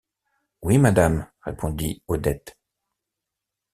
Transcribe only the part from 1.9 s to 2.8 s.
Odette.